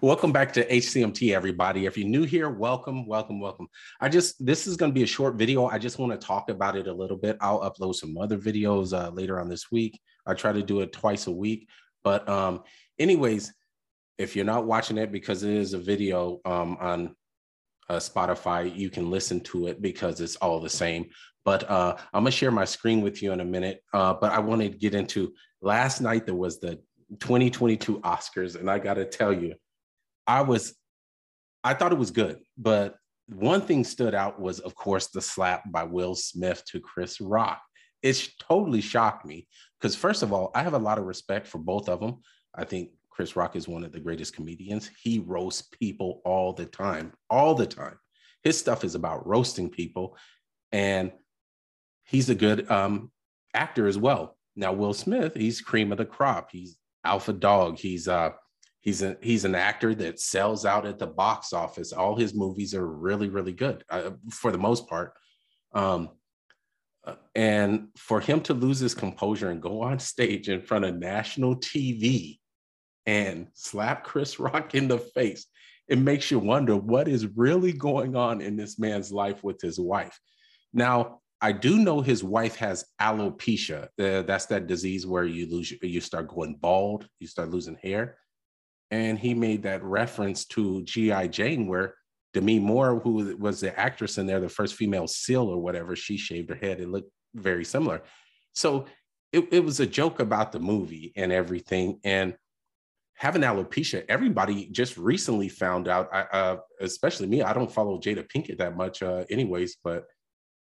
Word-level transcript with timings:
Welcome 0.00 0.32
back 0.32 0.52
to 0.54 0.66
HCMT, 0.66 1.34
everybody. 1.34 1.86
If 1.86 1.96
you're 1.96 2.08
new 2.08 2.24
here, 2.24 2.50
welcome, 2.50 3.06
welcome, 3.06 3.40
welcome. 3.40 3.68
I 4.00 4.08
just, 4.08 4.44
this 4.44 4.66
is 4.66 4.76
going 4.76 4.90
to 4.90 4.94
be 4.94 5.04
a 5.04 5.06
short 5.06 5.36
video. 5.36 5.66
I 5.66 5.78
just 5.78 5.98
want 5.98 6.12
to 6.12 6.26
talk 6.26 6.50
about 6.50 6.76
it 6.76 6.88
a 6.88 6.92
little 6.92 7.16
bit. 7.16 7.36
I'll 7.40 7.60
upload 7.60 7.94
some 7.94 8.16
other 8.18 8.36
videos 8.36 8.92
uh, 8.92 9.10
later 9.10 9.40
on 9.40 9.48
this 9.48 9.70
week. 9.70 10.00
I 10.26 10.34
try 10.34 10.52
to 10.52 10.62
do 10.62 10.80
it 10.80 10.92
twice 10.92 11.26
a 11.26 11.32
week. 11.32 11.68
But, 12.02 12.28
um, 12.28 12.62
anyways, 12.98 13.52
if 14.18 14.34
you're 14.34 14.44
not 14.44 14.66
watching 14.66 14.98
it 14.98 15.12
because 15.12 15.42
it 15.44 15.54
is 15.54 15.74
a 15.74 15.78
video 15.78 16.40
um, 16.44 16.76
on 16.80 17.14
uh, 17.88 17.96
Spotify, 17.96 18.74
you 18.74 18.90
can 18.90 19.10
listen 19.10 19.40
to 19.40 19.68
it 19.68 19.80
because 19.80 20.20
it's 20.20 20.36
all 20.36 20.60
the 20.60 20.68
same. 20.68 21.06
But 21.44 21.68
uh, 21.70 21.96
I'm 22.12 22.24
gonna 22.24 22.30
share 22.30 22.50
my 22.50 22.64
screen 22.64 23.00
with 23.00 23.22
you 23.22 23.32
in 23.32 23.40
a 23.40 23.44
minute. 23.44 23.82
Uh, 23.94 24.12
but 24.12 24.32
I 24.32 24.40
wanted 24.40 24.72
to 24.72 24.78
get 24.78 24.94
into 24.94 25.32
last 25.62 26.00
night. 26.00 26.26
There 26.26 26.34
was 26.34 26.60
the 26.60 26.78
2022 27.20 28.00
Oscars, 28.00 28.58
and 28.58 28.70
I 28.70 28.78
got 28.78 28.94
to 28.94 29.06
tell 29.06 29.32
you, 29.32 29.54
I 30.28 30.42
was, 30.42 30.74
I 31.64 31.74
thought 31.74 31.92
it 31.92 31.98
was 31.98 32.12
good, 32.12 32.38
but 32.56 32.96
one 33.26 33.62
thing 33.62 33.82
stood 33.82 34.14
out 34.14 34.40
was, 34.40 34.60
of 34.60 34.74
course, 34.74 35.08
the 35.08 35.20
slap 35.20 35.70
by 35.72 35.84
Will 35.84 36.14
Smith 36.14 36.62
to 36.66 36.80
Chris 36.80 37.20
Rock. 37.20 37.60
It 38.02 38.28
totally 38.38 38.80
shocked 38.80 39.26
me 39.26 39.48
because, 39.80 39.96
first 39.96 40.22
of 40.22 40.32
all, 40.32 40.50
I 40.54 40.62
have 40.62 40.74
a 40.74 40.78
lot 40.78 40.98
of 40.98 41.04
respect 41.04 41.46
for 41.46 41.58
both 41.58 41.88
of 41.88 42.00
them. 42.00 42.18
I 42.54 42.64
think 42.64 42.90
Chris 43.10 43.36
Rock 43.36 43.56
is 43.56 43.66
one 43.66 43.84
of 43.84 43.92
the 43.92 44.00
greatest 44.00 44.34
comedians. 44.34 44.90
He 45.02 45.18
roasts 45.18 45.62
people 45.62 46.20
all 46.24 46.52
the 46.52 46.66
time, 46.66 47.12
all 47.28 47.54
the 47.54 47.66
time. 47.66 47.98
His 48.44 48.56
stuff 48.56 48.84
is 48.84 48.94
about 48.94 49.26
roasting 49.26 49.68
people, 49.68 50.16
and 50.70 51.10
he's 52.04 52.30
a 52.30 52.34
good 52.34 52.70
um, 52.70 53.10
actor 53.54 53.88
as 53.88 53.98
well. 53.98 54.36
Now, 54.54 54.72
Will 54.72 54.94
Smith, 54.94 55.34
he's 55.34 55.60
cream 55.60 55.90
of 55.90 55.98
the 55.98 56.04
crop. 56.04 56.50
He's 56.52 56.76
alpha 57.04 57.32
dog. 57.32 57.78
He's 57.78 58.08
uh, 58.08 58.30
He's 58.80 59.02
a 59.02 59.16
he's 59.20 59.44
an 59.44 59.54
actor 59.54 59.94
that 59.96 60.20
sells 60.20 60.64
out 60.64 60.86
at 60.86 60.98
the 60.98 61.06
box 61.06 61.52
office. 61.52 61.92
All 61.92 62.16
his 62.16 62.34
movies 62.34 62.74
are 62.74 62.86
really 62.86 63.28
really 63.28 63.52
good 63.52 63.84
uh, 63.90 64.10
for 64.30 64.52
the 64.52 64.58
most 64.58 64.88
part. 64.88 65.14
Um, 65.72 66.10
uh, 67.04 67.14
and 67.34 67.88
for 67.96 68.20
him 68.20 68.40
to 68.42 68.54
lose 68.54 68.78
his 68.78 68.94
composure 68.94 69.50
and 69.50 69.62
go 69.62 69.82
on 69.82 69.98
stage 70.14 70.48
in 70.48 70.62
front 70.62 70.84
of 70.84 70.96
national 70.96 71.56
TV 71.56 72.38
and 73.06 73.48
slap 73.54 74.04
Chris 74.04 74.38
Rock 74.38 74.74
in 74.74 74.86
the 74.86 74.98
face, 74.98 75.46
it 75.88 75.98
makes 75.98 76.30
you 76.30 76.38
wonder 76.38 76.76
what 76.76 77.08
is 77.08 77.26
really 77.36 77.72
going 77.72 78.14
on 78.14 78.40
in 78.40 78.56
this 78.56 78.78
man's 78.78 79.10
life 79.10 79.42
with 79.42 79.60
his 79.60 79.80
wife. 79.80 80.18
Now, 80.72 81.20
I 81.40 81.52
do 81.52 81.78
know 81.78 82.00
his 82.00 82.22
wife 82.22 82.56
has 82.56 82.84
alopecia. 83.00 83.84
Uh, 83.98 84.22
that's 84.22 84.46
that 84.46 84.66
disease 84.66 85.06
where 85.06 85.24
you 85.24 85.48
lose, 85.50 85.72
you 85.82 86.00
start 86.00 86.28
going 86.28 86.56
bald, 86.56 87.08
you 87.20 87.26
start 87.26 87.50
losing 87.50 87.78
hair 87.82 88.18
and 88.90 89.18
he 89.18 89.34
made 89.34 89.62
that 89.64 89.82
reference 89.82 90.44
to 90.46 90.82
G.I. 90.82 91.28
Jane, 91.28 91.66
where 91.66 91.94
Demi 92.34 92.58
Moore, 92.58 93.00
who 93.00 93.36
was 93.36 93.60
the 93.60 93.78
actress 93.78 94.18
in 94.18 94.26
there, 94.26 94.40
the 94.40 94.48
first 94.48 94.74
female 94.74 95.06
SEAL 95.06 95.42
or 95.42 95.58
whatever, 95.58 95.96
she 95.96 96.16
shaved 96.16 96.50
her 96.50 96.56
head. 96.56 96.80
It 96.80 96.88
looked 96.88 97.10
very 97.34 97.64
similar. 97.64 98.02
So 98.52 98.86
it, 99.32 99.48
it 99.52 99.64
was 99.64 99.80
a 99.80 99.86
joke 99.86 100.20
about 100.20 100.52
the 100.52 100.60
movie 100.60 101.12
and 101.16 101.32
everything. 101.32 102.00
And 102.04 102.36
having 103.14 103.42
alopecia, 103.42 104.04
everybody 104.08 104.66
just 104.66 104.96
recently 104.96 105.48
found 105.48 105.88
out, 105.88 106.08
uh, 106.12 106.56
especially 106.80 107.26
me, 107.26 107.42
I 107.42 107.52
don't 107.52 107.72
follow 107.72 107.98
Jada 107.98 108.26
Pinkett 108.28 108.58
that 108.58 108.76
much, 108.76 109.02
uh, 109.02 109.24
anyways, 109.30 109.76
but 109.82 110.06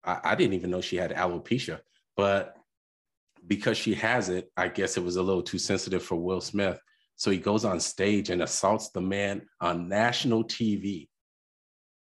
I, 0.05 0.21
I 0.25 0.35
didn't 0.35 0.55
even 0.55 0.71
know 0.71 0.81
she 0.81 0.97
had 0.97 1.13
alopecia. 1.13 1.81
But 2.17 2.57
because 3.47 3.77
she 3.77 3.95
has 3.95 4.29
it, 4.29 4.51
I 4.57 4.69
guess 4.69 4.97
it 4.97 5.03
was 5.03 5.17
a 5.17 5.23
little 5.23 5.43
too 5.43 5.59
sensitive 5.59 6.03
for 6.03 6.17
Will 6.17 6.41
Smith. 6.41 6.81
So 7.17 7.31
he 7.31 7.39
goes 7.39 7.65
on 7.65 7.81
stage 7.81 8.31
and 8.31 8.43
assaults 8.43 8.91
the 8.91 9.01
man 9.01 9.43
on 9.61 9.89
national 9.89 10.45
TV. 10.45 11.09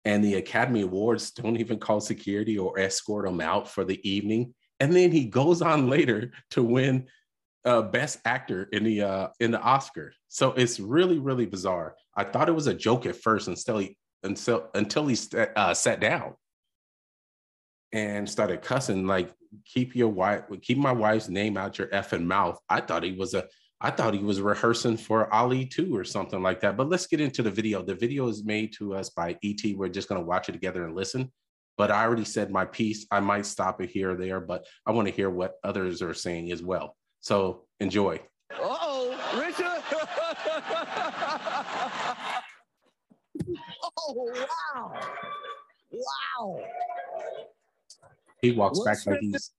And 0.05 0.23
the 0.23 0.35
Academy 0.35 0.83
Awards 0.83 1.31
don't 1.33 1.59
even 1.59 1.79
call 1.79 2.01
security 2.01 2.57
or 2.59 2.79
escort 2.79 3.27
him 3.27 3.41
out 3.41 3.69
for 3.69 3.85
the 3.85 4.01
evening. 4.09 4.55
And 4.81 4.95
then 4.95 5.11
he 5.11 5.25
goes 5.25 5.61
on 5.61 5.89
later 5.89 6.33
to 6.53 6.63
win 6.63 7.09
uh, 7.65 7.83
Best 7.83 8.21
Actor 8.25 8.69
in 8.73 8.85
the 8.85 9.03
uh, 9.03 9.29
in 9.41 9.51
the 9.51 9.61
Oscar. 9.61 10.13
So 10.29 10.53
it's 10.53 10.79
really 10.79 11.19
really 11.19 11.47
bizarre. 11.47 11.97
I 12.17 12.25
thought 12.25 12.49
it 12.49 12.55
was 12.55 12.69
a 12.69 12.75
joke 12.75 13.05
at 13.07 13.17
first 13.17 13.49
until 13.49 13.79
he 13.79 13.97
until 14.23 14.69
until 14.75 15.07
he 15.07 15.15
st- 15.17 15.51
uh, 15.57 15.75
sat 15.75 16.01
down 16.01 16.35
and 17.93 18.29
started 18.29 18.63
cussing 18.63 19.07
like 19.07 19.33
keep 19.65 19.97
your 19.97 20.09
wife 20.09 20.43
keep 20.63 20.77
my 20.79 20.93
wife's 20.93 21.29
name 21.29 21.57
out 21.57 21.79
your 21.79 21.89
effing 21.89 22.25
mouth. 22.25 22.59
I 22.69 22.81
thought 22.81 23.03
he 23.03 23.13
was 23.13 23.35
a 23.35 23.49
I 23.81 23.93
thought 23.93 24.15
he 24.15 24.21
was 24.21 24.41
rehearsing 24.41 24.97
for 24.97 25.33
Ali 25.33 25.65
2 25.65 25.95
or 25.95 26.03
something 26.05 26.43
like 26.43 26.59
that. 26.61 26.77
But 26.77 26.89
let's 26.89 27.07
get 27.07 27.21
into 27.21 27.45
the 27.45 27.51
video. 27.51 27.81
The 27.83 27.95
video 27.95 28.27
is 28.27 28.45
made 28.45 28.73
to 28.79 28.95
us 28.95 29.11
by 29.11 29.39
ET. 29.45 29.61
We're 29.77 29.89
just 29.89 30.09
going 30.09 30.21
to 30.21 30.27
watch 30.27 30.49
it 30.49 30.53
together 30.53 30.85
and 30.85 30.97
listen. 30.97 31.31
But 31.77 31.93
I 31.93 32.05
already 32.05 32.25
said 32.25 32.51
my 32.51 32.65
piece. 32.65 33.07
I 33.13 33.21
might 33.21 33.47
stop 33.47 33.81
it 33.81 33.91
here 33.91 34.11
or 34.13 34.17
there, 34.17 34.41
but 34.41 34.67
I 34.85 34.91
want 34.91 35.07
to 35.07 35.15
hear 35.15 35.31
what 35.31 35.55
others 35.63 36.03
are 36.03 36.13
saying 36.13 36.51
as 36.51 36.61
well. 36.61 36.97
So 37.21 37.67
enjoy. 37.79 38.21
Uh 38.53 38.57
oh, 38.61 39.39
Richard. 39.39 39.65
oh, 43.99 44.47
wow. 44.75 44.93
Wow. 45.93 46.61
He 48.43 48.53
walks 48.53 48.81
back 48.81 48.99
like 49.07 49.21
he's 49.21 49.53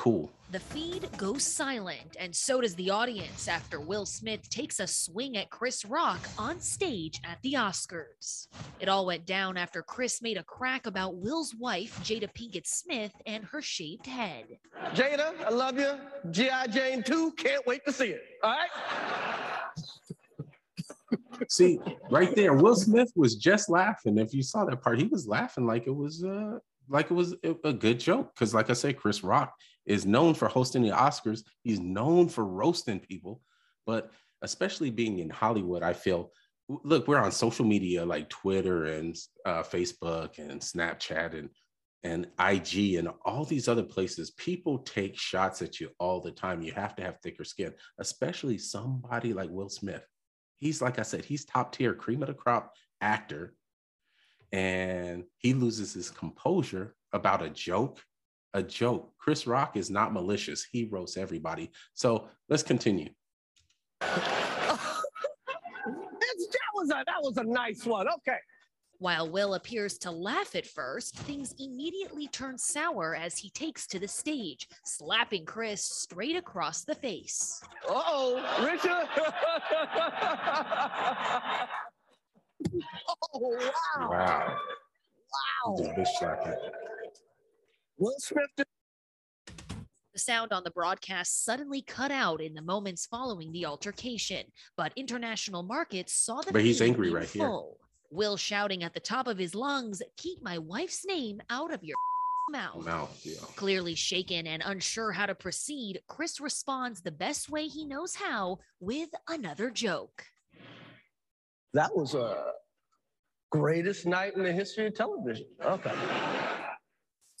cool. 0.00 0.30
The 0.50 0.58
feed 0.58 1.06
goes 1.18 1.42
silent, 1.44 2.16
and 2.18 2.34
so 2.34 2.62
does 2.62 2.74
the 2.74 2.88
audience 2.88 3.46
after 3.46 3.80
Will 3.80 4.06
Smith 4.06 4.48
takes 4.48 4.80
a 4.80 4.86
swing 4.86 5.36
at 5.36 5.50
Chris 5.50 5.84
Rock 5.84 6.26
on 6.38 6.58
stage 6.58 7.20
at 7.22 7.36
the 7.42 7.52
Oscars. 7.52 8.48
It 8.80 8.88
all 8.88 9.04
went 9.04 9.26
down 9.26 9.58
after 9.58 9.82
Chris 9.82 10.22
made 10.22 10.38
a 10.38 10.42
crack 10.42 10.86
about 10.86 11.16
Will's 11.16 11.54
wife, 11.54 12.00
Jada 12.02 12.32
Pinkett 12.32 12.66
Smith, 12.66 13.12
and 13.26 13.44
her 13.44 13.60
shaved 13.60 14.06
head. 14.06 14.46
Jada, 14.94 15.34
I 15.44 15.50
love 15.50 15.78
you. 15.78 15.92
G.I. 16.30 16.66
Jane 16.68 17.02
2, 17.02 17.32
can't 17.32 17.64
wait 17.66 17.84
to 17.84 17.92
see 17.92 18.08
it. 18.08 18.22
All 18.42 18.56
right? 18.56 18.70
See, 21.48 21.78
right 22.10 22.34
there, 22.34 22.54
Will 22.54 22.74
Smith 22.74 23.12
was 23.14 23.36
just 23.36 23.68
laughing. 23.68 24.16
If 24.16 24.32
you 24.32 24.42
saw 24.42 24.64
that 24.64 24.80
part, 24.82 24.98
he 24.98 25.06
was 25.08 25.28
laughing 25.28 25.66
like 25.66 25.86
it 25.86 25.94
was 25.94 26.24
uh 26.24 26.58
like 26.88 27.10
it 27.10 27.14
was 27.14 27.34
a 27.44 27.72
good 27.72 28.00
joke. 28.00 28.34
Because, 28.34 28.52
like 28.52 28.68
I 28.68 28.74
said, 28.74 28.96
Chris 28.96 29.22
Rock 29.22 29.54
is 29.86 30.06
known 30.06 30.34
for 30.34 30.48
hosting 30.48 30.82
the 30.82 30.90
Oscars. 30.90 31.42
He's 31.62 31.80
known 31.80 32.28
for 32.28 32.44
roasting 32.44 33.00
people, 33.00 33.40
but 33.86 34.10
especially 34.42 34.90
being 34.90 35.18
in 35.18 35.30
Hollywood, 35.30 35.82
I 35.82 35.92
feel. 35.92 36.32
Look, 36.68 37.08
we're 37.08 37.18
on 37.18 37.32
social 37.32 37.64
media 37.64 38.04
like 38.04 38.28
Twitter 38.28 38.84
and 38.84 39.16
uh, 39.44 39.64
Facebook 39.64 40.38
and 40.38 40.60
Snapchat 40.60 41.36
and 41.36 41.50
and 42.02 42.28
IG 42.38 42.94
and 42.94 43.08
all 43.24 43.44
these 43.44 43.68
other 43.68 43.82
places. 43.82 44.30
People 44.30 44.78
take 44.78 45.18
shots 45.18 45.60
at 45.60 45.80
you 45.80 45.90
all 45.98 46.20
the 46.20 46.30
time. 46.30 46.62
You 46.62 46.72
have 46.72 46.96
to 46.96 47.02
have 47.02 47.18
thicker 47.22 47.44
skin, 47.44 47.74
especially 47.98 48.56
somebody 48.56 49.32
like 49.34 49.50
Will 49.50 49.68
Smith. 49.68 50.06
He's 50.58 50.80
like 50.80 50.98
I 50.98 51.02
said, 51.02 51.24
he's 51.24 51.44
top 51.44 51.72
tier, 51.72 51.94
cream 51.94 52.22
of 52.22 52.28
the 52.28 52.34
crop 52.34 52.72
actor, 53.00 53.54
and 54.52 55.24
he 55.38 55.54
loses 55.54 55.92
his 55.92 56.10
composure 56.10 56.94
about 57.12 57.42
a 57.42 57.50
joke 57.50 58.00
a 58.54 58.62
joke. 58.62 59.12
Chris 59.18 59.46
Rock 59.46 59.76
is 59.76 59.90
not 59.90 60.12
malicious. 60.12 60.64
He 60.64 60.84
roasts 60.84 61.16
everybody. 61.16 61.70
So 61.94 62.28
let's 62.48 62.62
continue. 62.62 63.10
that 64.00 64.78
was 66.74 66.90
a 66.90 67.02
that 67.06 67.22
was 67.22 67.36
a 67.36 67.44
nice 67.44 67.84
one. 67.84 68.08
Okay. 68.08 68.38
While 68.98 69.30
Will 69.30 69.54
appears 69.54 69.96
to 69.98 70.10
laugh 70.10 70.54
at 70.54 70.66
first, 70.66 71.16
things 71.16 71.54
immediately 71.58 72.28
turn 72.28 72.58
sour 72.58 73.16
as 73.16 73.38
he 73.38 73.48
takes 73.48 73.86
to 73.86 73.98
the 73.98 74.06
stage, 74.06 74.68
slapping 74.84 75.46
Chris 75.46 75.82
straight 75.82 76.36
across 76.36 76.84
the 76.84 76.94
face. 76.94 77.62
oh, 77.88 78.36
Richard. 78.62 78.90
oh, 83.34 83.72
wow. 84.02 84.56
Wow. 85.66 85.66
Wow. 85.66 85.94
Just 88.00 88.32
bitch 88.32 88.36
Will 88.36 88.44
Smith. 88.56 88.66
The 90.12 90.18
sound 90.18 90.52
on 90.52 90.64
the 90.64 90.70
broadcast 90.70 91.44
suddenly 91.44 91.82
cut 91.82 92.10
out 92.10 92.40
in 92.40 92.54
the 92.54 92.62
moments 92.62 93.06
following 93.06 93.52
the 93.52 93.66
altercation, 93.66 94.44
but 94.76 94.92
international 94.96 95.62
markets 95.62 96.14
saw 96.14 96.40
the. 96.40 96.52
But 96.52 96.62
he's 96.62 96.82
angry 96.82 97.10
right 97.10 97.28
full. 97.28 97.76
here. 97.78 97.86
Will 98.18 98.36
shouting 98.36 98.82
at 98.82 98.92
the 98.92 99.00
top 99.00 99.28
of 99.28 99.38
his 99.38 99.54
lungs, 99.54 100.02
"Keep 100.16 100.42
my 100.42 100.58
wife's 100.58 101.04
name 101.06 101.40
out 101.48 101.72
of 101.72 101.84
your 101.84 101.96
mouth." 102.50 102.84
Mouth, 102.84 103.20
yeah. 103.22 103.38
Clearly 103.54 103.94
shaken 103.94 104.48
and 104.48 104.62
unsure 104.64 105.12
how 105.12 105.26
to 105.26 105.34
proceed, 105.34 106.00
Chris 106.08 106.40
responds 106.40 107.02
the 107.02 107.12
best 107.12 107.48
way 107.48 107.68
he 107.68 107.84
knows 107.86 108.16
how 108.16 108.58
with 108.80 109.10
another 109.28 109.70
joke. 109.70 110.24
That 111.72 111.94
was 111.94 112.14
a 112.14 112.52
greatest 113.52 114.06
night 114.06 114.34
in 114.34 114.42
the 114.42 114.52
history 114.52 114.88
of 114.88 114.94
television. 114.94 115.46
Okay. 115.64 115.94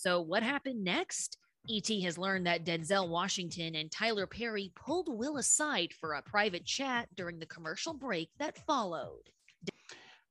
So, 0.00 0.22
what 0.22 0.42
happened 0.42 0.82
next? 0.82 1.36
ET 1.68 1.86
has 2.02 2.16
learned 2.16 2.46
that 2.46 2.64
Denzel 2.64 3.10
Washington 3.10 3.74
and 3.74 3.92
Tyler 3.92 4.26
Perry 4.26 4.72
pulled 4.74 5.14
Will 5.14 5.36
aside 5.36 5.92
for 5.92 6.14
a 6.14 6.22
private 6.22 6.64
chat 6.64 7.06
during 7.16 7.38
the 7.38 7.44
commercial 7.44 7.92
break 7.92 8.30
that 8.38 8.56
followed. 8.64 9.28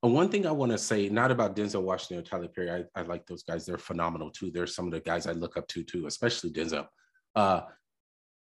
And 0.02 0.12
one 0.12 0.30
thing 0.30 0.48
I 0.48 0.52
want 0.52 0.72
to 0.72 0.78
say, 0.80 1.08
not 1.08 1.30
about 1.30 1.56
Denzel 1.56 1.84
Washington 1.84 2.18
or 2.18 2.28
Tyler 2.28 2.48
Perry, 2.48 2.72
I, 2.72 3.00
I 3.00 3.04
like 3.04 3.28
those 3.28 3.44
guys. 3.44 3.64
They're 3.64 3.78
phenomenal 3.78 4.32
too. 4.32 4.50
They're 4.50 4.66
some 4.66 4.88
of 4.88 4.92
the 4.92 5.02
guys 5.02 5.28
I 5.28 5.34
look 5.34 5.56
up 5.56 5.68
to 5.68 5.84
too, 5.84 6.08
especially 6.08 6.50
Denzel. 6.50 6.88
Uh, 7.36 7.62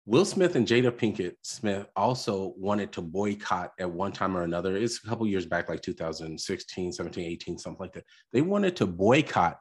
Will 0.04 0.26
Smith 0.26 0.54
and 0.54 0.66
Jada 0.66 0.90
Pinkett 0.90 1.36
Smith 1.40 1.86
also 1.96 2.52
wanted 2.58 2.92
to 2.92 3.00
boycott 3.00 3.72
at 3.80 3.90
one 3.90 4.12
time 4.12 4.36
or 4.36 4.42
another. 4.42 4.76
It's 4.76 5.02
a 5.02 5.08
couple 5.08 5.26
years 5.26 5.46
back, 5.46 5.70
like 5.70 5.80
2016, 5.80 6.92
17, 6.92 7.24
18, 7.24 7.56
something 7.56 7.80
like 7.80 7.94
that. 7.94 8.04
They 8.34 8.42
wanted 8.42 8.76
to 8.76 8.86
boycott 8.86 9.60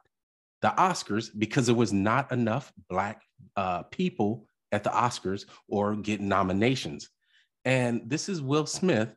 the 0.66 0.82
Oscars 0.82 1.30
because 1.38 1.66
there 1.66 1.74
was 1.76 1.92
not 1.92 2.32
enough 2.32 2.72
Black 2.90 3.22
uh, 3.54 3.84
people 3.84 4.48
at 4.72 4.82
the 4.82 4.90
Oscars 4.90 5.44
or 5.68 5.94
get 5.94 6.20
nominations. 6.20 7.08
And 7.64 8.02
this 8.04 8.28
is 8.28 8.42
Will 8.42 8.66
Smith 8.66 9.14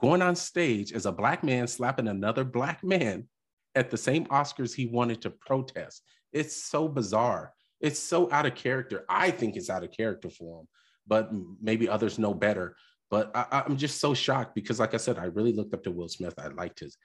going 0.00 0.22
on 0.22 0.36
stage 0.36 0.92
as 0.92 1.06
a 1.06 1.12
Black 1.12 1.42
man 1.42 1.66
slapping 1.66 2.06
another 2.06 2.44
Black 2.44 2.84
man 2.84 3.28
at 3.74 3.90
the 3.90 3.96
same 3.96 4.26
Oscars 4.26 4.72
he 4.72 4.86
wanted 4.86 5.20
to 5.22 5.30
protest. 5.30 6.02
It's 6.32 6.64
so 6.64 6.86
bizarre 6.88 7.52
it's 7.82 7.98
so 7.98 8.30
out 8.30 8.46
of 8.46 8.54
character. 8.54 9.04
I 9.08 9.30
think 9.32 9.56
it's 9.56 9.68
out 9.68 9.82
of 9.82 9.90
character 9.90 10.30
for 10.30 10.60
him, 10.60 10.68
but 11.06 11.30
maybe 11.60 11.88
others 11.88 12.18
know 12.18 12.32
better. 12.32 12.76
But 13.10 13.32
I, 13.34 13.64
am 13.66 13.76
just 13.76 14.00
so 14.00 14.14
shocked 14.14 14.54
because, 14.54 14.78
like 14.78 14.94
I 14.94 14.98
said, 14.98 15.18
I 15.18 15.24
really 15.24 15.52
looked 15.52 15.74
up 15.74 15.82
to 15.84 15.90
Will 15.90 16.08
Smith. 16.08 16.34
I 16.38 16.46
liked 16.46 16.78
his 16.78 16.96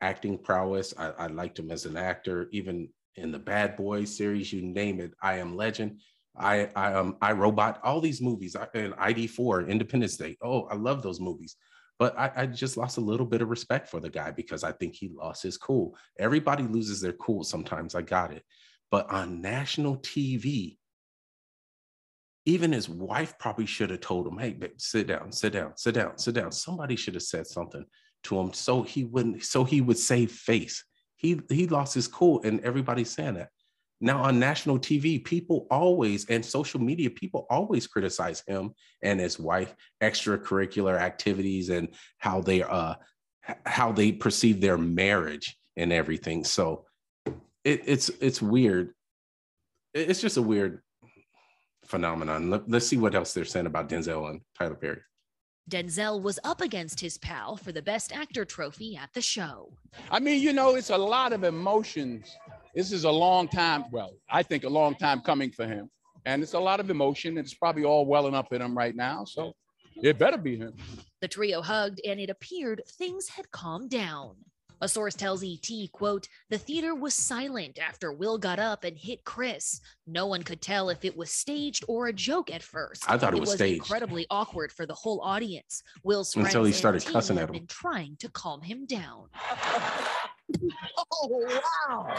acting 0.00 0.38
prowess. 0.38 0.94
I, 0.96 1.08
I 1.18 1.26
liked 1.26 1.58
him 1.58 1.70
as 1.72 1.86
an 1.86 1.96
actor, 1.96 2.48
even 2.52 2.88
in 3.16 3.32
the 3.32 3.38
Bad 3.38 3.76
Boys 3.76 4.16
series. 4.16 4.52
You 4.52 4.62
name 4.62 5.00
it. 5.00 5.12
I 5.22 5.38
Am 5.38 5.56
Legend. 5.56 6.00
I 6.36 6.70
I 6.76 6.92
um 6.94 7.16
I 7.20 7.32
Robot. 7.32 7.80
All 7.82 8.00
these 8.00 8.20
movies 8.20 8.56
and 8.74 8.92
ID4, 8.94 9.68
Independence 9.68 10.16
Day. 10.16 10.36
Oh, 10.42 10.64
I 10.64 10.74
love 10.74 11.02
those 11.02 11.20
movies. 11.20 11.56
But 11.98 12.18
I, 12.18 12.30
I, 12.36 12.46
just 12.46 12.76
lost 12.76 12.98
a 12.98 13.00
little 13.00 13.24
bit 13.24 13.40
of 13.40 13.48
respect 13.48 13.88
for 13.88 14.00
the 14.00 14.10
guy 14.10 14.30
because 14.30 14.62
I 14.64 14.72
think 14.72 14.94
he 14.94 15.08
lost 15.08 15.42
his 15.42 15.56
cool. 15.56 15.96
Everybody 16.18 16.64
loses 16.64 17.00
their 17.00 17.14
cool 17.14 17.42
sometimes. 17.42 17.94
I 17.94 18.02
got 18.02 18.32
it. 18.32 18.42
But 18.90 19.10
on 19.10 19.40
national 19.40 19.96
TV, 19.98 20.76
even 22.44 22.72
his 22.72 22.86
wife 22.86 23.38
probably 23.38 23.64
should 23.64 23.88
have 23.88 24.02
told 24.02 24.26
him, 24.26 24.36
hey, 24.36 24.50
babe, 24.50 24.72
sit 24.76 25.06
down, 25.06 25.32
sit 25.32 25.54
down, 25.54 25.72
sit 25.76 25.94
down, 25.94 26.18
sit 26.18 26.34
down. 26.34 26.52
Somebody 26.52 26.96
should 26.96 27.14
have 27.14 27.22
said 27.22 27.46
something 27.46 27.86
to 28.24 28.38
him 28.38 28.52
so 28.52 28.82
he 28.82 29.04
wouldn't, 29.04 29.42
so 29.42 29.64
he 29.64 29.80
would 29.80 29.98
save 29.98 30.30
face. 30.30 30.84
He 31.16 31.40
he 31.48 31.66
lost 31.66 31.94
his 31.94 32.08
cool, 32.08 32.42
and 32.42 32.60
everybody's 32.60 33.10
saying 33.10 33.34
that. 33.34 33.50
Now 34.00 34.22
on 34.22 34.38
national 34.38 34.78
TV, 34.78 35.24
people 35.24 35.66
always 35.70 36.26
and 36.26 36.44
social 36.44 36.80
media, 36.80 37.08
people 37.10 37.46
always 37.48 37.86
criticize 37.86 38.42
him 38.46 38.74
and 39.02 39.18
his 39.18 39.38
wife, 39.38 39.74
extracurricular 40.02 40.98
activities 40.98 41.70
and 41.70 41.88
how 42.18 42.40
they 42.42 42.62
uh 42.62 42.94
how 43.64 43.92
they 43.92 44.12
perceive 44.12 44.60
their 44.60 44.76
marriage 44.76 45.56
and 45.76 45.92
everything. 45.92 46.44
So 46.44 46.84
it, 47.64 47.82
it's 47.86 48.10
it's 48.20 48.42
weird. 48.42 48.92
It's 49.94 50.20
just 50.20 50.36
a 50.36 50.42
weird 50.42 50.82
phenomenon. 51.86 52.50
Let, 52.50 52.72
us 52.72 52.86
see 52.86 52.98
what 52.98 53.14
else 53.14 53.32
they're 53.32 53.44
saying 53.44 53.66
about 53.66 53.88
Denzel 53.88 54.28
and 54.28 54.40
Tyler 54.58 54.74
Perry. 54.74 55.00
Denzel 55.68 56.22
was 56.22 56.38
up 56.44 56.60
against 56.60 57.00
his 57.00 57.18
pal 57.18 57.56
for 57.56 57.72
the 57.72 57.82
Best 57.82 58.14
Actor 58.14 58.44
trophy 58.44 58.96
at 58.96 59.12
the 59.14 59.20
show. 59.20 59.72
I 60.12 60.20
mean, 60.20 60.40
you 60.40 60.52
know, 60.52 60.76
it's 60.76 60.90
a 60.90 60.96
lot 60.96 61.32
of 61.32 61.42
emotions. 61.42 62.36
This 62.72 62.92
is 62.92 63.02
a 63.02 63.10
long 63.10 63.48
time, 63.48 63.86
well, 63.90 64.12
I 64.30 64.44
think 64.44 64.62
a 64.62 64.68
long 64.68 64.94
time 64.94 65.22
coming 65.22 65.50
for 65.50 65.66
him. 65.66 65.90
And 66.24 66.42
it's 66.42 66.54
a 66.54 66.60
lot 66.60 66.78
of 66.78 66.88
emotion. 66.88 67.36
It's 67.36 67.54
probably 67.54 67.84
all 67.84 68.06
welling 68.06 68.34
up 68.34 68.52
in 68.52 68.62
him 68.62 68.78
right 68.78 68.94
now. 68.94 69.24
So 69.24 69.54
it 69.96 70.18
better 70.18 70.38
be 70.38 70.56
him. 70.56 70.74
The 71.20 71.28
trio 71.28 71.62
hugged, 71.62 72.00
and 72.06 72.20
it 72.20 72.30
appeared 72.30 72.82
things 72.86 73.28
had 73.28 73.50
calmed 73.50 73.90
down. 73.90 74.36
A 74.80 74.88
source 74.88 75.14
tells 75.14 75.42
ET, 75.42 75.68
quote, 75.92 76.28
the 76.50 76.58
theater 76.58 76.94
was 76.94 77.14
silent 77.14 77.78
after 77.78 78.12
Will 78.12 78.36
got 78.36 78.58
up 78.58 78.84
and 78.84 78.96
hit 78.96 79.24
Chris. 79.24 79.80
No 80.06 80.26
one 80.26 80.42
could 80.42 80.60
tell 80.60 80.90
if 80.90 81.04
it 81.04 81.16
was 81.16 81.30
staged 81.30 81.84
or 81.88 82.08
a 82.08 82.12
joke 82.12 82.52
at 82.52 82.62
first. 82.62 83.04
I 83.08 83.16
thought 83.16 83.32
it, 83.32 83.38
it 83.38 83.40
was, 83.40 83.50
was 83.50 83.58
staged. 83.58 83.78
incredibly 83.78 84.26
awkward 84.30 84.70
for 84.72 84.84
the 84.84 84.94
whole 84.94 85.20
audience. 85.22 85.82
Will's 86.02 86.32
friends 86.32 86.48
until 86.48 86.64
he 86.64 86.72
started 86.72 87.04
cussing 87.04 87.38
at 87.38 87.48
him, 87.48 87.54
been 87.54 87.66
trying 87.66 88.16
to 88.16 88.28
calm 88.28 88.60
him 88.60 88.84
down. 88.86 89.28
oh 91.22 91.60
wow! 91.88 92.14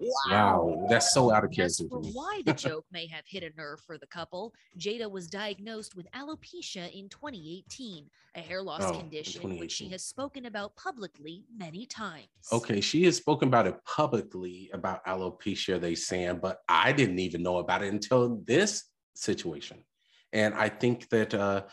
Wow. 0.00 0.86
That's 0.88 1.12
so 1.12 1.32
out 1.32 1.44
of 1.44 1.50
character. 1.50 1.84
As 1.84 1.88
for 1.88 2.00
why 2.12 2.42
the 2.44 2.54
joke 2.54 2.86
may 2.90 3.06
have 3.06 3.24
hit 3.26 3.42
a 3.42 3.50
nerve 3.56 3.80
for 3.80 3.98
the 3.98 4.06
couple, 4.06 4.54
Jada 4.78 5.10
was 5.10 5.26
diagnosed 5.26 5.94
with 5.94 6.10
alopecia 6.12 6.90
in 6.92 7.08
2018, 7.08 8.06
a 8.34 8.40
hair 8.40 8.62
loss 8.62 8.82
oh, 8.82 8.98
condition 8.98 9.58
which 9.58 9.72
she 9.72 9.88
has 9.88 10.04
spoken 10.04 10.46
about 10.46 10.74
publicly 10.76 11.44
many 11.56 11.86
times. 11.86 12.26
Okay, 12.52 12.80
she 12.80 13.04
has 13.04 13.16
spoken 13.16 13.48
about 13.48 13.66
it 13.66 13.76
publicly 13.84 14.70
about 14.72 15.04
alopecia, 15.04 15.80
they 15.80 15.94
saying, 15.94 16.38
but 16.40 16.60
I 16.68 16.92
didn't 16.92 17.18
even 17.18 17.42
know 17.42 17.58
about 17.58 17.82
it 17.82 17.92
until 17.92 18.42
this 18.46 18.84
situation. 19.14 19.84
And 20.32 20.54
I 20.54 20.68
think 20.68 21.08
that 21.10 21.34
uh, 21.34 21.64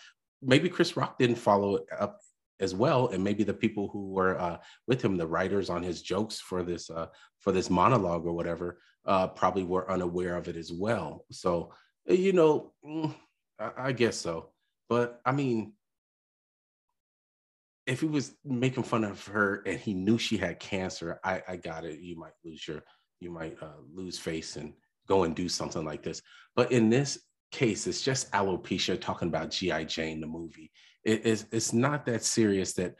maybe 0.41 0.69
Chris 0.69 0.97
Rock 0.97 1.17
didn't 1.17 1.37
follow 1.37 1.79
up 1.97 2.19
as 2.59 2.73
well 2.73 3.09
and 3.09 3.23
maybe 3.23 3.43
the 3.43 3.53
people 3.53 3.89
who 3.89 4.09
were 4.09 4.39
uh, 4.39 4.57
with 4.87 5.01
him 5.01 5.17
the 5.17 5.27
writers 5.27 5.69
on 5.69 5.83
his 5.83 6.01
jokes 6.01 6.39
for 6.39 6.63
this 6.63 6.89
uh, 6.89 7.07
for 7.39 7.51
this 7.51 7.69
monologue 7.69 8.25
or 8.25 8.33
whatever 8.33 8.79
uh, 9.05 9.27
probably 9.27 9.63
were 9.63 9.89
unaware 9.91 10.35
of 10.35 10.47
it 10.47 10.57
as 10.57 10.71
well. 10.71 11.25
So 11.31 11.71
uh, 12.09 12.13
you 12.13 12.33
know 12.33 12.73
mm, 12.85 13.13
I, 13.59 13.71
I 13.77 13.91
guess 13.91 14.17
so. 14.17 14.51
But 14.89 15.21
i 15.25 15.31
mean 15.31 15.73
if 17.85 18.01
he 18.01 18.05
was 18.05 18.35
making 18.43 18.83
fun 18.83 19.05
of 19.05 19.25
her 19.27 19.63
and 19.65 19.79
he 19.79 19.93
knew 19.93 20.17
she 20.17 20.37
had 20.37 20.59
cancer 20.59 21.19
i 21.23 21.41
i 21.47 21.55
got 21.55 21.85
it. 21.85 21.99
You 21.99 22.17
might 22.17 22.33
lose 22.43 22.67
your 22.67 22.83
you 23.19 23.31
might 23.31 23.57
uh, 23.61 23.81
lose 23.93 24.19
face 24.19 24.57
and 24.57 24.73
go 25.07 25.23
and 25.23 25.35
do 25.35 25.49
something 25.49 25.83
like 25.85 26.03
this. 26.03 26.21
But 26.55 26.71
in 26.71 26.89
this 26.89 27.19
case 27.51 27.87
it's 27.87 28.01
just 28.01 28.31
alopecia 28.31 28.99
talking 28.99 29.29
about 29.29 29.51
gi 29.51 29.85
jane 29.85 30.19
the 30.19 30.27
movie 30.27 30.69
it, 31.07 31.25
it's, 31.25 31.45
it's 31.51 31.73
not 31.73 32.05
that 32.05 32.23
serious 32.23 32.73
that 32.73 32.95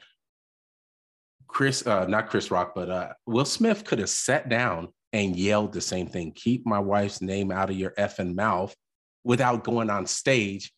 Chris, 1.46 1.86
uh, 1.86 2.06
not 2.06 2.28
Chris 2.28 2.50
Rock, 2.50 2.72
but 2.74 2.90
uh, 2.90 3.12
Will 3.26 3.44
Smith 3.44 3.84
could 3.84 3.98
have 3.98 4.10
sat 4.10 4.48
down 4.48 4.88
and 5.12 5.36
yelled 5.36 5.72
the 5.72 5.80
same 5.80 6.06
thing 6.06 6.32
keep 6.32 6.66
my 6.66 6.78
wife's 6.78 7.22
name 7.22 7.50
out 7.50 7.70
of 7.70 7.76
your 7.76 7.92
effing 7.92 8.34
mouth 8.34 8.74
without 9.24 9.64
going 9.64 9.90
on 9.90 10.06
stage 10.06 10.72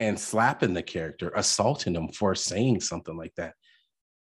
and 0.00 0.18
slapping 0.18 0.74
the 0.74 0.82
character, 0.82 1.30
assaulting 1.34 1.94
him 1.94 2.08
for 2.08 2.34
saying 2.34 2.80
something 2.80 3.16
like 3.16 3.34
that. 3.36 3.54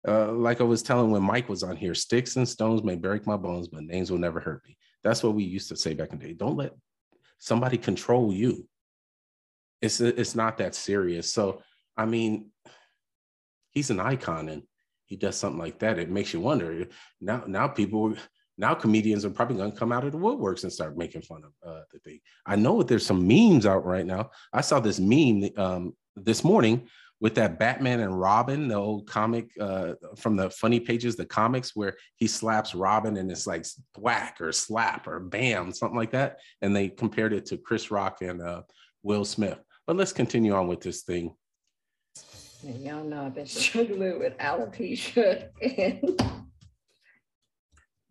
Uh, 0.07 0.33
like 0.33 0.61
I 0.61 0.65
was 0.65 0.83
telling 0.83 1.11
when 1.11 1.23
Mike 1.23 1.49
was 1.49 1.63
on 1.63 1.77
here, 1.77 1.95
sticks 1.95 2.37
and 2.37 2.49
stones 2.49 2.83
may 2.83 2.97
break 2.97 3.27
my 3.27 3.37
bones, 3.37 3.69
but 3.69 3.83
names 3.83 4.11
will 4.11 4.19
never 4.19 4.41
hurt 4.41 4.63
me. 4.67 4.77
That's 5.05 5.23
what 5.23 5.35
we 5.35 5.45
used 5.45 5.69
to 5.69 5.77
say 5.77 5.93
back 5.95 6.13
in 6.13 6.19
the 6.19 6.29
day. 6.29 6.33
Don't 6.35 6.57
let 6.57 6.73
somebody 7.39 7.77
control 7.77 8.33
you. 8.33 8.67
It's 9.83 10.01
it's 10.01 10.35
not 10.35 10.57
that 10.59 10.75
serious. 10.75 11.33
So 11.33 11.63
I 11.99 12.07
mean, 12.07 12.51
he's 13.71 13.91
an 13.91 14.01
icon 14.01 14.49
and 14.49 14.63
he 15.07 15.17
does 15.17 15.37
something 15.37 15.59
like 15.59 15.81
that. 15.81 15.99
It 15.99 16.11
makes 16.11 16.33
you 16.33 16.41
wonder. 16.41 16.87
Now, 17.21 17.43
now 17.47 17.67
people, 17.67 18.15
now 18.57 18.75
comedians 18.75 19.25
are 19.25 19.31
probably 19.31 19.57
going 19.57 19.73
to 19.73 19.79
come 19.79 19.93
out 19.93 20.05
of 20.05 20.13
the 20.13 20.19
woodworks 20.19 20.63
and 20.63 20.73
start 20.73 20.97
making 20.97 21.23
fun 21.23 21.43
of 21.45 21.69
uh, 21.69 21.83
the 21.93 21.99
thing. 21.99 22.21
I 22.47 22.57
know 22.57 22.83
there's 22.83 23.05
some 23.05 23.27
memes 23.27 23.67
out 23.67 23.85
right 23.85 24.07
now. 24.07 24.31
I 24.53 24.61
saw 24.61 24.81
this 24.81 25.01
meme 25.01 25.51
um, 25.57 25.95
this 26.15 26.45
morning 26.45 26.89
with 27.21 27.35
that 27.35 27.59
Batman 27.59 28.01
and 28.01 28.19
Robin, 28.19 28.69
the 28.69 28.77
old 28.77 29.09
comic 29.09 29.51
uh, 29.61 29.95
from 30.17 30.37
the 30.37 30.51
funny 30.51 30.79
pages, 30.79 31.17
the 31.17 31.27
comics 31.27 31.75
where 31.75 31.97
he 32.15 32.29
slaps 32.29 32.75
Robin 32.75 33.17
and 33.17 33.31
it's 33.31 33.47
like 33.47 33.67
whack 33.97 34.41
or 34.41 34.53
slap 34.53 35.09
or 35.09 35.19
bam, 35.19 35.73
something 35.73 35.99
like 35.99 36.13
that. 36.13 36.39
And 36.63 36.77
they 36.77 36.89
compared 36.89 37.33
it 37.33 37.47
to 37.47 37.57
Chris 37.57 37.91
Rock 37.91 38.19
and 38.21 38.41
uh, 38.41 38.63
Will 39.03 39.25
Smith. 39.25 39.59
But 39.87 39.97
let's 39.97 40.13
continue 40.13 40.55
on 40.55 40.69
with 40.69 40.81
this 40.81 41.03
thing. 41.03 41.35
And 42.67 42.85
y'all 42.85 43.05
know 43.05 43.27
I've 43.27 43.35
been 43.35 43.47
struggling 43.47 44.19
with 44.19 44.37
alopecia 44.39 45.49
and 45.63 46.21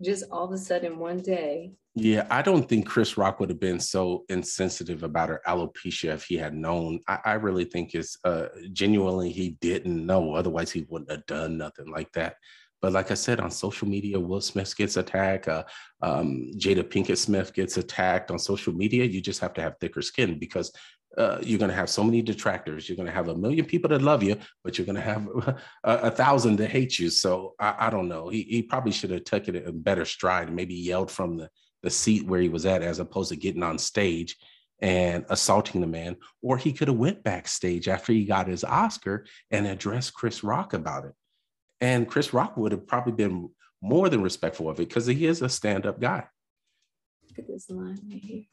just 0.01 0.25
all 0.31 0.45
of 0.45 0.51
a 0.51 0.57
sudden 0.57 0.99
one 0.99 1.19
day. 1.21 1.73
Yeah, 1.95 2.27
I 2.29 2.43
don't 2.43 2.69
think 2.69 2.85
Chris 2.85 3.17
Rock 3.17 3.39
would 3.39 3.49
have 3.49 3.59
been 3.59 3.79
so 3.79 4.23
insensitive 4.29 5.01
about 5.01 5.29
her 5.29 5.41
alopecia 5.47 6.13
if 6.13 6.25
he 6.25 6.37
had 6.37 6.53
known. 6.53 6.99
I, 7.07 7.19
I 7.25 7.33
really 7.33 7.65
think 7.65 7.95
it's 7.95 8.17
uh, 8.23 8.49
genuinely 8.71 9.31
he 9.31 9.57
didn't 9.61 10.05
know. 10.05 10.35
Otherwise, 10.35 10.71
he 10.71 10.85
wouldn't 10.89 11.09
have 11.11 11.25
done 11.25 11.57
nothing 11.57 11.89
like 11.89 12.11
that. 12.13 12.35
But 12.81 12.91
like 12.91 13.09
I 13.09 13.15
said, 13.15 13.39
on 13.39 13.49
social 13.49 13.87
media, 13.87 14.19
Will 14.19 14.41
Smith 14.41 14.77
gets 14.77 14.97
attacked. 14.97 15.47
Uh, 15.47 15.63
um, 16.03 16.51
Jada 16.57 16.83
Pinkett 16.83 17.17
Smith 17.17 17.51
gets 17.51 17.77
attacked 17.77 18.29
on 18.29 18.37
social 18.37 18.73
media. 18.73 19.03
You 19.03 19.19
just 19.19 19.39
have 19.39 19.53
to 19.55 19.61
have 19.61 19.77
thicker 19.79 20.03
skin 20.03 20.37
because 20.37 20.71
uh, 21.17 21.39
you're 21.41 21.57
going 21.57 21.71
to 21.71 21.75
have 21.75 21.89
so 21.89 22.03
many 22.03 22.21
detractors. 22.21 22.87
You're 22.87 22.95
going 22.95 23.07
to 23.07 23.13
have 23.13 23.27
a 23.27 23.35
million 23.35 23.65
people 23.65 23.89
that 23.89 24.01
love 24.01 24.21
you, 24.21 24.37
but 24.63 24.77
you're 24.77 24.85
going 24.85 24.97
to 24.97 25.01
have 25.01 25.27
a, 25.47 25.57
a, 25.83 26.11
thousand 26.11 26.57
that 26.57 26.69
hate 26.69 26.99
you. 26.99 27.09
So 27.09 27.55
I, 27.59 27.87
I 27.87 27.89
don't 27.89 28.07
know. 28.07 28.29
He, 28.29 28.43
he 28.43 28.61
probably 28.61 28.91
should 28.91 29.09
have 29.09 29.23
taken 29.23 29.55
it 29.55 29.67
a 29.67 29.71
better 29.71 30.05
stride 30.05 30.47
and 30.47 30.55
maybe 30.55 30.75
yelled 30.75 31.09
from 31.09 31.37
the, 31.37 31.49
the 31.81 31.89
seat 31.89 32.25
where 32.25 32.39
he 32.39 32.49
was 32.49 32.65
at, 32.65 32.83
as 32.83 32.99
opposed 32.99 33.29
to 33.29 33.35
getting 33.35 33.63
on 33.63 33.79
stage 33.79 34.37
and 34.79 35.25
assaulting 35.29 35.81
the 35.81 35.87
man. 35.87 36.17
Or 36.43 36.57
he 36.57 36.71
could 36.71 36.87
have 36.87 36.97
went 36.97 37.23
backstage 37.23 37.87
after 37.87 38.13
he 38.13 38.25
got 38.25 38.47
his 38.47 38.63
Oscar 38.63 39.25
and 39.49 39.65
addressed 39.65 40.13
Chris 40.13 40.43
Rock 40.43 40.73
about 40.73 41.05
it. 41.05 41.13
And 41.81 42.07
Chris 42.07 42.31
Rock 42.31 42.57
would 42.57 42.71
have 42.71 42.85
probably 42.85 43.13
been 43.13 43.49
more 43.81 44.09
than 44.09 44.21
respectful 44.21 44.69
of 44.69 44.79
it 44.79 44.87
because 44.87 45.07
he 45.07 45.25
is 45.25 45.41
a 45.41 45.49
stand-up 45.49 45.99
guy. 45.99 46.25
Look 47.29 47.39
at 47.39 47.47
this 47.47 47.69
line 47.69 47.99
right 48.07 48.23
here. 48.23 48.43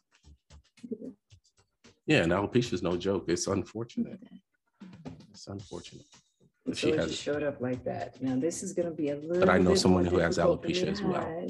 Yeah, 2.07 2.23
and 2.23 2.33
alopecia 2.33 2.73
is 2.73 2.83
no 2.83 2.97
joke. 2.97 3.25
It's 3.29 3.47
unfortunate. 3.47 4.21
It's 5.31 5.47
unfortunate. 5.47 6.07
So 6.67 6.73
she 6.75 6.89
it 6.91 6.99
has 6.99 7.11
just 7.11 7.23
showed 7.23 7.43
up 7.43 7.61
like 7.61 7.85
that. 7.85 8.21
Now 8.23 8.37
this 8.37 8.63
is 8.63 8.73
gonna 8.73 8.91
be 8.91 9.11
a 9.11 9.17
little. 9.17 9.41
But 9.41 9.51
I 9.51 9.59
know 9.59 9.71
bit 9.71 9.79
someone 9.79 10.05
who 10.05 10.19
has 10.19 10.37
difficult 10.37 10.63
for 10.63 10.69
alopecia 10.69 10.89
as 10.89 11.03
well. 11.03 11.47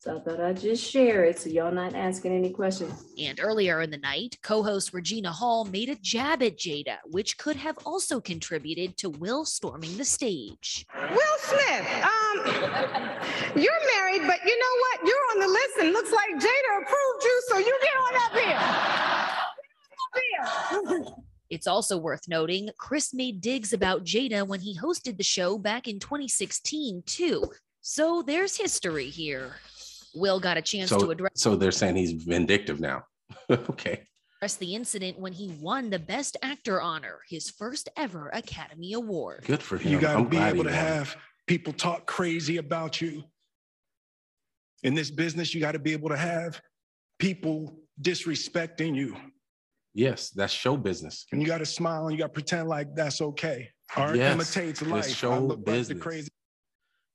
So 0.00 0.16
I 0.16 0.20
thought 0.20 0.40
I'd 0.40 0.60
just 0.60 0.88
share 0.88 1.24
it 1.24 1.40
so 1.40 1.50
y'all 1.50 1.72
not 1.72 1.92
asking 1.92 2.30
any 2.30 2.50
questions. 2.50 3.04
And 3.18 3.40
earlier 3.42 3.82
in 3.82 3.90
the 3.90 3.98
night, 3.98 4.38
co 4.44 4.62
host 4.62 4.94
Regina 4.94 5.32
Hall 5.32 5.64
made 5.64 5.88
a 5.88 5.96
jab 5.96 6.40
at 6.40 6.56
Jada, 6.56 6.98
which 7.06 7.36
could 7.36 7.56
have 7.56 7.76
also 7.84 8.20
contributed 8.20 8.96
to 8.98 9.10
Will 9.10 9.44
storming 9.44 9.96
the 9.96 10.04
stage. 10.04 10.86
Will 10.94 11.38
Smith, 11.38 12.04
um, 12.04 12.46
you're 13.56 13.82
married, 13.96 14.22
but 14.24 14.38
you 14.44 14.56
know 14.56 14.74
what? 14.80 15.00
You're 15.04 15.26
on 15.32 15.40
the 15.40 15.48
list 15.48 15.78
and 15.80 15.92
looks 15.92 16.12
like 16.12 16.30
Jada 16.34 16.82
approved 16.82 17.24
you, 17.24 17.42
so 17.48 17.58
you 17.58 17.78
get 17.82 17.96
on 17.96 18.14
up 18.24 18.32
here. 18.38 19.44
Get 20.70 20.76
on 20.76 20.86
up 20.86 21.06
here. 21.06 21.14
It's 21.50 21.66
also 21.66 21.96
worth 21.96 22.28
noting 22.28 22.68
Chris 22.78 23.14
made 23.14 23.40
digs 23.40 23.72
about 23.72 24.04
Jada 24.04 24.46
when 24.46 24.60
he 24.60 24.76
hosted 24.76 25.16
the 25.16 25.24
show 25.24 25.56
back 25.56 25.88
in 25.88 25.98
2016, 25.98 27.02
too. 27.06 27.50
So 27.80 28.22
there's 28.22 28.56
history 28.56 29.08
here. 29.08 29.56
Will 30.14 30.40
got 30.40 30.56
a 30.56 30.62
chance 30.62 30.90
to 30.90 31.10
address 31.10 31.32
so 31.34 31.54
they're 31.54 31.70
saying 31.70 31.96
he's 31.96 32.12
vindictive 32.12 32.80
now. 32.80 33.04
okay. 33.50 34.02
the 34.56 34.74
incident 34.74 35.18
when 35.18 35.32
he 35.32 35.48
won 35.60 35.90
the 35.90 35.98
Best 35.98 36.36
Actor 36.42 36.80
honor, 36.80 37.18
his 37.28 37.50
first 37.50 37.88
ever 37.96 38.28
Academy 38.28 38.92
Award. 38.92 39.44
Good 39.46 39.62
for 39.62 39.78
him. 39.78 39.92
You 39.92 39.98
got 39.98 40.16
to 40.16 40.24
be 40.24 40.38
able 40.38 40.64
to 40.64 40.72
have 40.72 41.16
people 41.46 41.72
talk 41.72 42.06
crazy 42.06 42.58
about 42.58 43.00
you. 43.00 43.24
In 44.82 44.94
this 44.94 45.10
business, 45.10 45.54
you 45.54 45.60
got 45.60 45.72
to 45.72 45.78
be 45.78 45.92
able 45.92 46.08
to 46.10 46.16
have 46.16 46.60
people 47.18 47.80
disrespecting 48.00 48.94
you. 48.94 49.16
Yes, 49.94 50.30
that's 50.30 50.52
show 50.52 50.76
business. 50.76 51.26
And 51.32 51.40
you 51.40 51.46
got 51.46 51.58
to 51.58 51.66
smile 51.66 52.06
and 52.06 52.12
you 52.12 52.18
got 52.18 52.28
to 52.28 52.32
pretend 52.32 52.68
like 52.68 52.94
that's 52.94 53.20
okay. 53.20 53.70
Art 53.96 54.16
Yes, 54.16 54.34
imitates 54.34 54.82
it's 54.82 54.90
life. 54.90 55.04
I 55.06 55.08
show 55.08 55.38
look 55.38 55.48
like 55.48 55.64
the 55.64 55.72
business. 55.72 56.02
crazy 56.02 56.28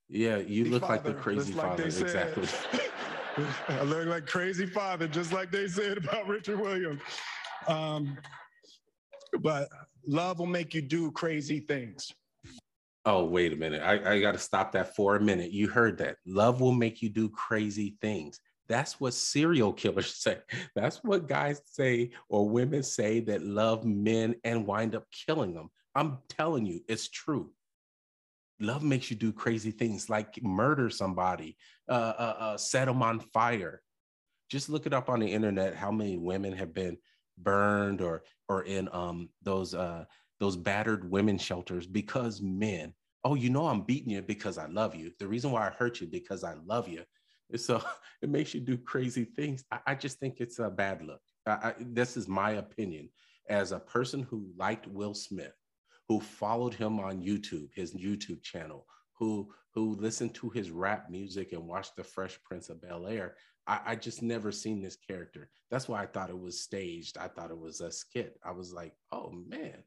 Yeah, 0.09 0.37
you 0.37 0.65
look 0.65 0.87
like 0.89 1.03
the 1.03 1.13
crazy 1.13 1.53
like 1.53 1.61
father. 1.61 1.85
Exactly. 1.85 2.47
I 3.69 3.83
look 3.83 4.07
like 4.07 4.25
crazy 4.27 4.65
father, 4.65 5.07
just 5.07 5.33
like 5.33 5.51
they 5.51 5.67
said 5.67 5.97
about 5.97 6.27
Richard 6.27 6.59
Williams. 6.59 7.01
Um, 7.67 8.17
but 9.41 9.69
love 10.07 10.39
will 10.39 10.45
make 10.45 10.73
you 10.73 10.81
do 10.81 11.11
crazy 11.11 11.59
things. 11.59 12.11
Oh, 13.05 13.25
wait 13.25 13.51
a 13.51 13.55
minute. 13.55 13.81
I, 13.81 14.13
I 14.13 14.21
got 14.21 14.31
to 14.33 14.39
stop 14.39 14.71
that 14.73 14.95
for 14.95 15.15
a 15.17 15.21
minute. 15.21 15.51
You 15.51 15.67
heard 15.67 15.97
that. 15.97 16.17
Love 16.25 16.61
will 16.61 16.71
make 16.71 17.01
you 17.01 17.09
do 17.09 17.29
crazy 17.29 17.97
things. 18.01 18.39
That's 18.67 18.99
what 18.99 19.13
serial 19.13 19.73
killers 19.73 20.15
say. 20.21 20.39
That's 20.75 21.03
what 21.03 21.27
guys 21.27 21.61
say 21.65 22.11
or 22.29 22.49
women 22.49 22.83
say 22.83 23.19
that 23.21 23.43
love 23.43 23.85
men 23.85 24.35
and 24.43 24.65
wind 24.65 24.95
up 24.95 25.05
killing 25.11 25.53
them. 25.53 25.69
I'm 25.95 26.19
telling 26.29 26.65
you, 26.65 26.81
it's 26.87 27.09
true. 27.09 27.51
Love 28.59 28.83
makes 28.83 29.09
you 29.09 29.17
do 29.17 29.31
crazy 29.31 29.71
things 29.71 30.09
like 30.09 30.41
murder 30.41 30.89
somebody, 30.89 31.57
uh, 31.89 32.13
uh, 32.17 32.35
uh, 32.39 32.57
set 32.57 32.85
them 32.85 33.03
on 33.03 33.19
fire. 33.19 33.81
Just 34.49 34.69
look 34.69 34.85
it 34.85 34.93
up 34.93 35.09
on 35.09 35.19
the 35.19 35.27
internet. 35.27 35.75
How 35.75 35.91
many 35.91 36.17
women 36.17 36.53
have 36.53 36.73
been 36.73 36.97
burned 37.37 38.01
or 38.01 38.23
or 38.47 38.63
in 38.63 38.87
um, 38.91 39.29
those 39.41 39.73
uh, 39.73 40.05
those 40.39 40.55
battered 40.55 41.09
women 41.09 41.37
shelters 41.37 41.87
because 41.87 42.41
men. 42.41 42.93
Oh, 43.23 43.35
you 43.35 43.49
know 43.49 43.67
I'm 43.67 43.83
beating 43.83 44.09
you 44.09 44.21
because 44.21 44.57
I 44.57 44.65
love 44.67 44.95
you. 44.95 45.11
The 45.17 45.27
reason 45.27 45.51
why 45.51 45.67
I 45.67 45.71
hurt 45.71 46.01
you 46.01 46.07
because 46.07 46.43
I 46.43 46.55
love 46.65 46.87
you. 46.87 47.03
So 47.57 47.77
uh, 47.77 47.83
it 48.21 48.29
makes 48.29 48.53
you 48.53 48.61
do 48.61 48.77
crazy 48.77 49.25
things. 49.25 49.63
I, 49.71 49.79
I 49.87 49.95
just 49.95 50.19
think 50.19 50.39
it's 50.39 50.59
a 50.59 50.69
bad 50.69 51.03
look. 51.05 51.21
I, 51.45 51.51
I, 51.51 51.73
this 51.79 52.17
is 52.17 52.27
my 52.27 52.51
opinion 52.51 53.09
as 53.49 53.71
a 53.71 53.79
person 53.79 54.23
who 54.23 54.47
liked 54.57 54.87
Will 54.87 55.13
Smith, 55.13 55.53
who 56.07 56.19
followed 56.19 56.73
him 56.73 56.99
on 56.99 57.21
YouTube, 57.21 57.69
his 57.73 57.93
YouTube 57.93 58.41
channel, 58.41 58.85
who 59.17 59.51
who 59.73 59.95
listened 59.95 60.35
to 60.35 60.49
his 60.49 60.69
rap 60.69 61.09
music 61.09 61.51
and 61.51 61.67
watched 61.67 61.95
The 61.95 62.03
Fresh 62.03 62.39
Prince 62.43 62.69
of 62.69 62.79
Bel 62.81 63.07
Air. 63.07 63.35
I, 63.65 63.79
I 63.87 63.95
just 63.95 64.21
never 64.21 64.51
seen 64.51 64.81
this 64.81 64.95
character. 64.95 65.49
That's 65.71 65.87
why 65.87 66.03
I 66.03 66.05
thought 66.05 66.29
it 66.29 66.39
was 66.39 66.61
staged. 66.61 67.17
I 67.17 67.27
thought 67.27 67.49
it 67.49 67.57
was 67.57 67.81
a 67.81 67.91
skit. 67.91 68.37
I 68.45 68.51
was 68.51 68.71
like, 68.71 68.93
oh 69.11 69.31
man, 69.31 69.83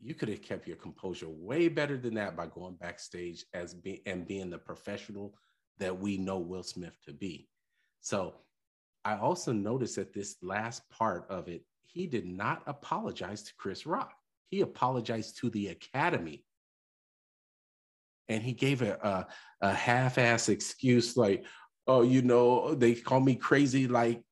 you 0.00 0.14
could 0.14 0.28
have 0.28 0.42
kept 0.42 0.66
your 0.66 0.76
composure 0.76 1.28
way 1.28 1.68
better 1.68 1.96
than 1.96 2.14
that 2.14 2.36
by 2.36 2.46
going 2.46 2.76
backstage 2.76 3.44
as 3.52 3.74
be, 3.74 4.02
and 4.06 4.26
being 4.26 4.50
the 4.50 4.58
professional 4.58 5.34
that 5.78 5.98
we 5.98 6.16
know 6.16 6.38
Will 6.38 6.62
Smith 6.62 6.96
to 7.06 7.12
be. 7.12 7.48
So 8.00 8.34
I 9.04 9.16
also 9.16 9.52
noticed 9.52 9.96
that 9.96 10.12
this 10.12 10.36
last 10.42 10.88
part 10.90 11.26
of 11.30 11.48
it, 11.48 11.62
he 11.84 12.06
did 12.06 12.26
not 12.26 12.62
apologize 12.66 13.42
to 13.44 13.54
Chris 13.56 13.86
Rock. 13.86 14.12
He 14.48 14.60
apologized 14.60 15.38
to 15.38 15.50
the 15.50 15.68
Academy. 15.68 16.44
And 18.28 18.42
he 18.42 18.52
gave 18.52 18.82
a, 18.82 18.94
a, 18.94 19.26
a 19.60 19.72
half-ass 19.72 20.48
excuse 20.48 21.16
like, 21.16 21.44
oh, 21.86 22.02
you 22.02 22.22
know, 22.22 22.74
they 22.74 22.94
call 22.94 23.20
me 23.20 23.36
crazy 23.36 23.86
like 23.86 24.22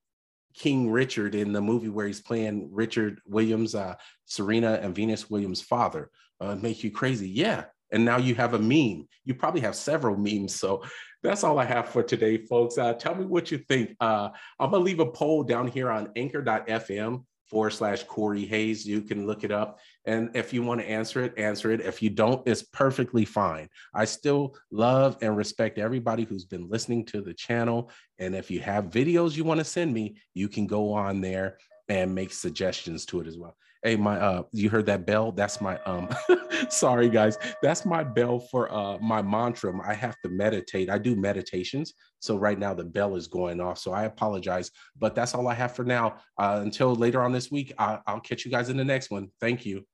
King 0.55 0.91
Richard 0.91 1.35
in 1.35 1.53
the 1.53 1.61
movie 1.61 1.89
where 1.89 2.07
he's 2.07 2.21
playing 2.21 2.69
Richard 2.73 3.21
Williams, 3.27 3.75
uh, 3.75 3.95
Serena 4.25 4.81
and 4.83 4.95
Venus 4.95 5.31
Williams' 5.31 5.61
father. 5.61 6.11
Uh, 6.41 6.57
make 6.57 6.83
you 6.83 6.91
crazy. 6.91 7.29
Yeah. 7.29 7.65
And 7.93 8.05
now 8.05 8.19
you 8.19 8.35
have 8.35 8.55
a 8.55 8.59
meme. 8.59 9.07
You 9.25 9.35
probably 9.35 9.61
have 9.61 9.77
several 9.77 10.17
memes. 10.17 10.55
So 10.57 10.83
that's 11.25 11.43
all 11.43 11.59
I 11.59 11.65
have 11.65 11.89
for 11.89 12.03
today, 12.03 12.37
folks. 12.37 12.77
Uh, 12.77 12.93
tell 12.93 13.15
me 13.15 13.25
what 13.25 13.51
you 13.51 13.59
think. 13.59 13.97
Uh, 13.99 14.29
I'm 14.61 14.71
going 14.71 14.81
to 14.81 14.85
leave 14.85 15.01
a 15.01 15.07
poll 15.07 15.43
down 15.43 15.67
here 15.67 15.91
on 15.91 16.11
anchor.fm 16.17 17.25
forward 17.47 17.71
slash 17.71 18.03
Corey 18.05 18.45
Hayes. 18.45 18.87
You 18.87 19.01
can 19.01 19.27
look 19.27 19.43
it 19.43 19.51
up. 19.51 19.79
And 20.05 20.31
if 20.35 20.53
you 20.53 20.63
want 20.63 20.83
to 20.83 20.89
answer 20.89 21.25
it, 21.25 21.39
answer 21.39 21.71
it. 21.71 21.81
If 21.81 22.03
you 22.03 22.11
don't, 22.11 22.47
it's 22.47 22.63
perfectly 22.63 23.25
fine. 23.25 23.69
I 23.95 24.05
still 24.05 24.55
love 24.71 25.17
and 25.23 25.37
respect 25.37 25.79
everybody 25.79 26.25
who's 26.25 26.45
been 26.45 26.69
listening 26.69 27.07
to 27.07 27.23
the 27.23 27.33
channel. 27.33 27.91
And 28.19 28.35
if 28.35 28.51
you 28.51 28.61
have 28.61 28.91
videos 28.91 29.37
you 29.37 29.45
want 29.45 29.61
to 29.61 29.65
send 29.65 29.95
me, 29.95 30.17
you 30.35 30.49
can 30.49 30.67
go 30.67 30.93
on 30.93 31.21
there 31.21 31.59
and 31.89 32.15
make 32.15 32.33
suggestions 32.33 33.05
to 33.07 33.21
it 33.21 33.27
as 33.27 33.39
well. 33.39 33.57
Hey, 33.83 33.97
my 33.97 34.19
uh, 34.19 34.43
you 34.53 34.71
heard 34.71 34.87
that 34.87 35.05
bell? 35.05 35.31
That's 35.31 35.61
my 35.61 35.79
um 35.83 36.09
sorry 36.71 37.11
guys. 37.11 37.37
That's 37.63 37.85
my 37.85 38.03
bell 38.03 38.41
for 38.41 38.73
uh 38.73 38.99
my 38.99 39.21
mantra. 39.21 39.79
I 39.87 39.93
have 39.93 40.17
to 40.23 40.31
meditate. 40.31 40.89
I 40.89 40.97
do 40.99 41.15
meditations. 41.17 41.93
So 42.21 42.37
right 42.37 42.59
now 42.59 42.73
the 42.73 42.85
bell 42.85 43.15
is 43.15 43.27
going 43.29 43.61
off. 43.61 43.79
So 43.79 43.93
I 43.93 44.05
apologize, 44.05 44.71
but 44.99 45.15
that's 45.15 45.35
all 45.35 45.49
I 45.49 45.55
have 45.55 45.77
for 45.77 45.85
now. 45.85 46.17
Uh, 46.39 46.61
until 46.63 46.95
later 46.95 47.21
on 47.21 47.33
this 47.33 47.51
week, 47.51 47.75
I- 47.79 48.01
I'll 48.07 48.21
catch 48.21 48.47
you 48.47 48.51
guys 48.51 48.71
in 48.71 48.79
the 48.79 48.85
next 48.85 49.11
one. 49.11 49.29
Thank 49.41 49.67
you. 49.67 49.85